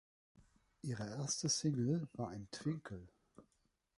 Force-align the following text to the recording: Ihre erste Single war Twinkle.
Ihre 0.81 1.07
erste 1.09 1.47
Single 1.47 2.07
war 2.13 2.35
Twinkle. 2.49 3.05